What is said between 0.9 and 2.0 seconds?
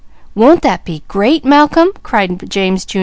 great, Malcolm?"